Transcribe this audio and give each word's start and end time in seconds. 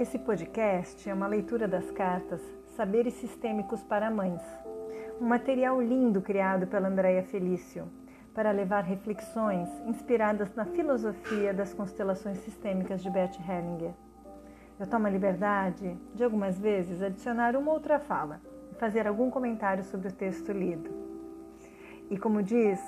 Esse 0.00 0.18
podcast 0.18 1.10
é 1.10 1.12
uma 1.12 1.26
leitura 1.26 1.68
das 1.68 1.90
cartas 1.90 2.40
Saberes 2.74 3.12
Sistêmicos 3.12 3.82
para 3.84 4.10
Mães, 4.10 4.40
um 5.20 5.26
material 5.26 5.78
lindo 5.78 6.22
criado 6.22 6.66
pela 6.66 6.88
Andrea 6.88 7.22
Felício 7.22 7.86
para 8.32 8.50
levar 8.50 8.82
reflexões 8.82 9.68
inspiradas 9.84 10.54
na 10.54 10.64
filosofia 10.64 11.52
das 11.52 11.74
constelações 11.74 12.38
sistêmicas 12.38 13.02
de 13.02 13.10
Bert 13.10 13.38
Hellinger. 13.46 13.92
Eu 14.78 14.86
tomo 14.86 15.06
a 15.06 15.10
liberdade 15.10 15.94
de 16.14 16.24
algumas 16.24 16.58
vezes 16.58 17.02
adicionar 17.02 17.54
uma 17.54 17.70
outra 17.70 18.00
fala 18.00 18.40
e 18.72 18.74
fazer 18.76 19.06
algum 19.06 19.30
comentário 19.30 19.84
sobre 19.84 20.08
o 20.08 20.12
texto 20.12 20.50
lido. 20.50 20.88
E 22.08 22.16
como 22.16 22.42
diz 22.42 22.80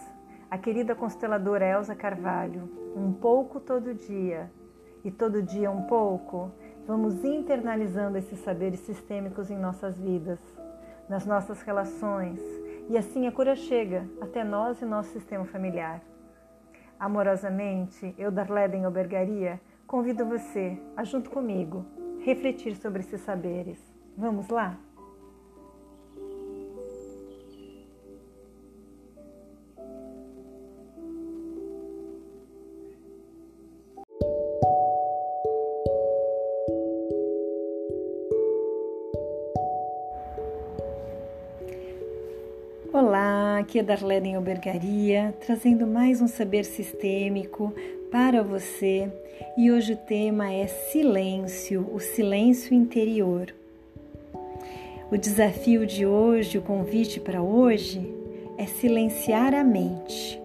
a 0.51 0.57
querida 0.57 0.95
consteladora 0.95 1.67
Elsa 1.67 1.95
Carvalho, 1.95 2.71
um 2.97 3.13
pouco 3.13 3.61
todo 3.61 3.93
dia 3.93 4.51
e 5.05 5.11
todo 5.11 5.43
dia 5.43 5.71
um 5.71 5.83
pouco, 5.83 6.51
vamos 6.87 7.25
internalizando 7.25 8.19
esses 8.19 8.39
saberes 8.41 8.81
sistêmicos 8.81 9.51
em 9.51 9.59
nossas 9.59 9.99
vidas, 9.99 10.39
nas 11.09 11.27
nossas 11.27 11.63
relações, 11.63 12.41
e 12.89 12.97
assim 12.99 13.27
a 13.27 13.33
cura 13.33 13.55
chega 13.55 14.07
até 14.21 14.43
nós 14.45 14.81
e 14.81 14.85
nosso 14.85 15.11
sistema 15.11 15.45
familiar. 15.45 16.01
Amorosamente, 16.99 18.15
eu, 18.19 18.31
Darleden 18.31 18.85
Albergaria, 18.85 19.61
convido 19.87 20.25
você 20.25 20.79
a, 20.97 21.05
junto 21.05 21.31
comigo, 21.31 21.85
refletir 22.21 22.77
sobre 22.77 23.01
esses 23.01 23.21
saberes. 23.21 23.79
Vamos 24.17 24.49
lá? 24.49 24.79
Olá, 42.95 43.57
aqui 43.59 43.79
é 43.79 43.83
Darlene 43.83 44.35
Albergaria, 44.35 45.35
trazendo 45.41 45.87
mais 45.87 46.21
um 46.21 46.29
saber 46.29 46.63
sistêmico 46.63 47.73
para 48.11 48.43
você. 48.43 49.11
E 49.57 49.73
hoje 49.73 49.95
o 49.95 49.97
tema 49.97 50.53
é 50.53 50.67
silêncio, 50.67 51.89
o 51.91 51.99
silêncio 51.99 52.75
interior. 52.75 53.47
O 55.11 55.17
desafio 55.17 55.87
de 55.87 56.05
hoje, 56.05 56.59
o 56.59 56.63
convite 56.63 57.19
para 57.19 57.41
hoje 57.41 58.07
é 58.59 58.67
silenciar 58.67 59.55
a 59.55 59.65
mente. 59.65 60.39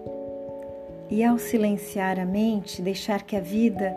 E 1.10 1.22
ao 1.22 1.36
silenciar 1.36 2.18
a 2.18 2.24
mente, 2.24 2.80
deixar 2.80 3.24
que 3.24 3.36
a 3.36 3.40
vida 3.40 3.94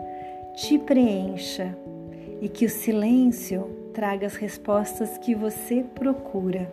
te 0.56 0.78
preencha 0.78 1.74
e 2.38 2.50
que 2.50 2.66
o 2.66 2.70
silêncio 2.70 3.90
traga 3.94 4.26
as 4.26 4.36
respostas 4.36 5.16
que 5.16 5.34
você 5.34 5.82
procura. 5.94 6.70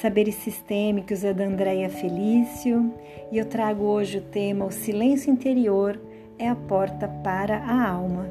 Saberes 0.00 0.36
Sistêmicos 0.36 1.24
é 1.24 1.34
da 1.34 1.44
Andréia 1.44 1.90
Felício 1.90 2.94
e 3.32 3.38
eu 3.38 3.44
trago 3.44 3.82
hoje 3.82 4.18
o 4.18 4.22
tema 4.22 4.64
O 4.64 4.70
Silêncio 4.70 5.28
Interior 5.28 6.00
é 6.38 6.48
a 6.48 6.54
porta 6.54 7.08
para 7.08 7.58
a 7.58 7.90
alma. 7.90 8.30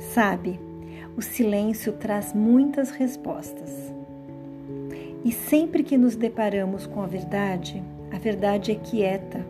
Sabe, 0.00 0.58
o 1.16 1.22
silêncio 1.22 1.92
traz 1.92 2.32
muitas 2.32 2.90
respostas. 2.90 3.70
E 5.24 5.30
sempre 5.30 5.84
que 5.84 5.96
nos 5.96 6.16
deparamos 6.16 6.88
com 6.88 7.02
a 7.02 7.06
verdade, 7.06 7.80
a 8.10 8.18
verdade 8.18 8.72
é 8.72 8.74
quieta, 8.74 9.46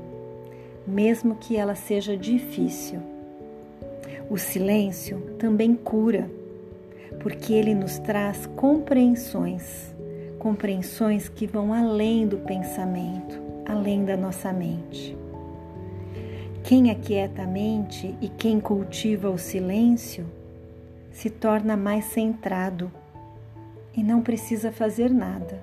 mesmo 0.86 1.36
que 1.36 1.56
ela 1.56 1.74
seja 1.74 2.14
difícil. 2.14 3.00
O 4.28 4.36
silêncio 4.36 5.22
também 5.38 5.74
cura, 5.74 6.30
porque 7.18 7.54
ele 7.54 7.74
nos 7.74 7.98
traz 7.98 8.44
compreensões 8.44 9.91
compreensões 10.42 11.28
que 11.28 11.46
vão 11.46 11.72
além 11.72 12.26
do 12.26 12.36
pensamento, 12.38 13.40
além 13.64 14.04
da 14.04 14.16
nossa 14.16 14.52
mente. 14.52 15.16
Quem 16.64 16.90
aquieta 16.90 17.42
a 17.42 17.46
mente 17.46 18.12
e 18.20 18.28
quem 18.28 18.58
cultiva 18.58 19.30
o 19.30 19.38
silêncio 19.38 20.26
se 21.12 21.30
torna 21.30 21.76
mais 21.76 22.06
centrado 22.06 22.90
e 23.96 24.02
não 24.02 24.20
precisa 24.20 24.72
fazer 24.72 25.10
nada, 25.10 25.62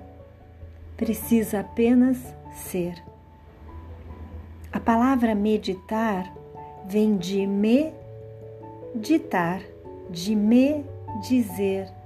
precisa 0.96 1.60
apenas 1.60 2.16
ser. 2.50 2.94
A 4.72 4.80
palavra 4.80 5.34
meditar 5.34 6.34
vem 6.86 7.18
de 7.18 7.46
me 7.46 7.92
ditar, 8.94 9.60
de 10.08 10.34
me 10.34 10.86
dizer, 11.28 11.99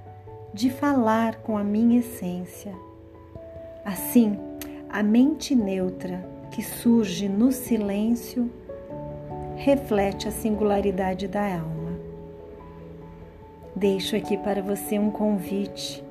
de 0.55 0.69
falar 0.69 1.35
com 1.41 1.57
a 1.57 1.63
minha 1.65 1.99
essência. 1.99 2.73
Assim, 3.83 4.39
a 4.89 5.03
mente 5.03 5.53
neutra 5.53 6.25
que 6.49 6.63
surge 6.63 7.27
no 7.27 7.51
silêncio 7.51 8.49
reflete 9.57 10.29
a 10.29 10.31
singularidade 10.31 11.27
da 11.27 11.41
alma. 11.41 11.99
Deixo 13.75 14.15
aqui 14.15 14.37
para 14.37 14.61
você 14.61 14.97
um 14.97 15.11
convite. 15.11 16.01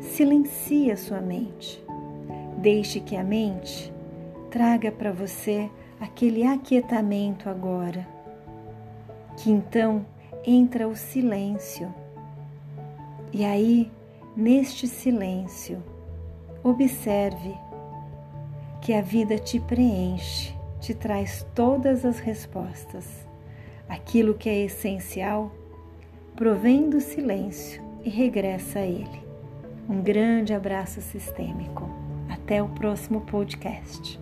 Silencie 0.00 0.90
a 0.90 0.96
sua 0.96 1.20
mente. 1.20 1.84
Deixe 2.56 3.00
que 3.00 3.16
a 3.16 3.22
mente 3.22 3.92
traga 4.50 4.90
para 4.90 5.12
você 5.12 5.68
aquele 6.00 6.42
aquietamento 6.42 7.50
agora. 7.50 8.08
Que 9.36 9.50
então 9.50 10.06
entra 10.42 10.88
o 10.88 10.96
silêncio 10.96 11.94
e 13.32 13.44
aí, 13.44 13.90
neste 14.36 14.86
silêncio, 14.86 15.82
observe 16.62 17.54
que 18.80 18.92
a 18.92 19.02
vida 19.02 19.38
te 19.38 19.60
preenche, 19.60 20.54
te 20.80 20.94
traz 20.94 21.46
todas 21.54 22.04
as 22.04 22.18
respostas. 22.18 23.26
Aquilo 23.88 24.34
que 24.34 24.48
é 24.48 24.64
essencial 24.64 25.52
provém 26.36 26.88
do 26.88 27.00
silêncio 27.00 27.82
e 28.04 28.08
regressa 28.08 28.78
a 28.78 28.86
ele. 28.86 29.22
Um 29.88 30.02
grande 30.02 30.54
abraço 30.54 31.00
sistêmico. 31.00 31.88
Até 32.28 32.62
o 32.62 32.68
próximo 32.68 33.22
podcast. 33.22 34.20